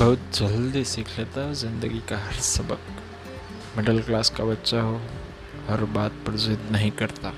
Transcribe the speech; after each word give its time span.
बहुत 0.00 0.18
जल्दी 0.34 0.84
सीख 0.84 1.08
लेता 1.18 1.40
है, 1.40 1.54
ज़िंदगी 1.54 1.98
का 1.98 2.18
हर 2.18 2.32
सबक। 2.32 2.80
मिडिल 3.76 4.02
क्लास 4.02 4.30
का 4.30 4.44
बच्चा 4.44 4.80
हो, 4.80 5.00
हर 5.68 5.84
बात 5.84 6.12
पर 6.26 6.36
जिद 6.36 6.68
नहीं 6.72 6.90
करता। 6.90 7.32